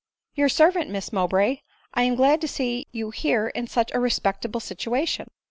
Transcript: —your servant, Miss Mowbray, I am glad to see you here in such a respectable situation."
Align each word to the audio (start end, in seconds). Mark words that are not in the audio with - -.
—your 0.33 0.49
servant, 0.49 0.89
Miss 0.89 1.13
Mowbray, 1.13 1.59
I 1.93 2.01
am 2.05 2.15
glad 2.15 2.41
to 2.41 2.47
see 2.47 2.87
you 2.91 3.11
here 3.11 3.49
in 3.49 3.67
such 3.67 3.91
a 3.93 3.99
respectable 3.99 4.59
situation." 4.59 5.27